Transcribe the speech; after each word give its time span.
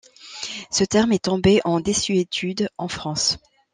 Ce 0.71 0.83
terme 0.83 1.11
est 1.11 1.25
tombé 1.25 1.61
en 1.63 1.79
désuétude 1.79 2.69
en 2.79 2.87
France. 2.87 3.37